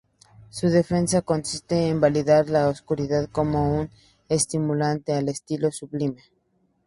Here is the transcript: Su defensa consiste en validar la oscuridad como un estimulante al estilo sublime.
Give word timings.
Su 0.49 0.67
defensa 0.69 1.21
consiste 1.21 1.87
en 1.87 2.01
validar 2.01 2.49
la 2.49 2.69
oscuridad 2.69 3.29
como 3.31 3.79
un 3.81 3.91
estimulante 4.29 5.13
al 5.13 5.29
estilo 5.29 5.69
sublime. 5.71 6.23